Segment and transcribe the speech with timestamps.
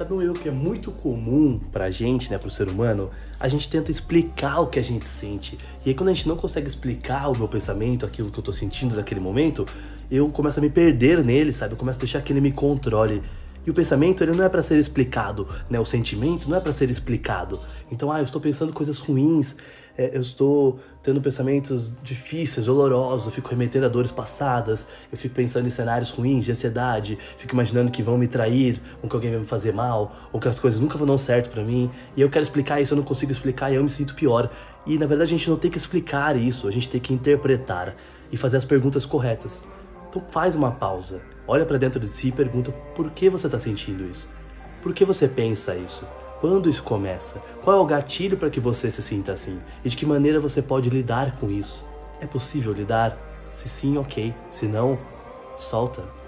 [0.00, 3.10] Sabe um erro que é muito comum pra gente, né, pro ser humano?
[3.38, 5.58] A gente tenta explicar o que a gente sente.
[5.84, 8.50] E aí quando a gente não consegue explicar o meu pensamento, aquilo que eu tô
[8.50, 9.66] sentindo naquele momento,
[10.10, 11.74] eu começo a me perder nele, sabe?
[11.74, 13.22] Eu começo a deixar que ele me controle.
[13.66, 15.78] E o pensamento, ele não é para ser explicado, né?
[15.78, 17.60] O sentimento não é para ser explicado.
[17.92, 19.54] Então, ah, eu estou pensando coisas ruins,
[19.98, 25.34] é, eu estou tendo pensamentos difíceis, dolorosos, eu fico remetendo a dores passadas, eu fico
[25.34, 29.30] pensando em cenários ruins, de ansiedade, fico imaginando que vão me trair, ou que alguém
[29.30, 31.90] vai me fazer mal, ou que as coisas nunca vão dar certo para mim.
[32.16, 34.50] E eu quero explicar isso, eu não consigo explicar e eu me sinto pior.
[34.86, 37.94] E na verdade a gente não tem que explicar isso, a gente tem que interpretar
[38.32, 39.64] e fazer as perguntas corretas.
[40.08, 43.58] Então faz uma pausa, olha para dentro de si e pergunta por que você está
[43.58, 44.28] sentindo isso?
[44.80, 46.06] Por que você pensa isso?
[46.40, 47.40] Quando isso começa?
[47.62, 49.60] Qual é o gatilho para que você se sinta assim?
[49.84, 51.84] E de que maneira você pode lidar com isso?
[52.20, 53.18] É possível lidar?
[53.52, 54.32] Se sim, ok.
[54.48, 54.96] Se não,
[55.58, 56.19] solta.